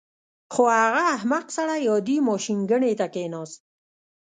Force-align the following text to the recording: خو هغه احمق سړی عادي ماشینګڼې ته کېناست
خو 0.53 0.63
هغه 0.81 1.01
احمق 1.15 1.45
سړی 1.57 1.81
عادي 1.91 2.17
ماشینګڼې 2.27 2.91
ته 2.99 3.07
کېناست 3.13 3.61